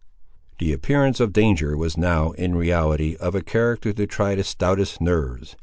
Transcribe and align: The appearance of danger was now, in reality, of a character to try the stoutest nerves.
The 0.57 0.73
appearance 0.73 1.19
of 1.19 1.31
danger 1.31 1.77
was 1.77 1.95
now, 1.95 2.31
in 2.31 2.55
reality, 2.55 3.15
of 3.17 3.35
a 3.35 3.43
character 3.43 3.93
to 3.93 4.07
try 4.07 4.33
the 4.33 4.43
stoutest 4.43 4.99
nerves. 4.99 5.55